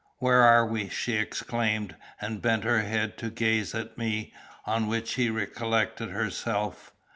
"Where 0.17 0.41
are 0.41 0.65
we?" 0.65 0.89
she 0.89 1.13
exclaimed, 1.13 1.95
and 2.19 2.41
bent 2.41 2.63
her 2.63 2.81
head 2.81 3.19
to 3.19 3.29
gaze 3.29 3.75
at 3.75 3.99
me, 3.99 4.33
on 4.65 4.87
which 4.87 5.09
she 5.09 5.29
recollected 5.29 6.09
herself. 6.09 6.91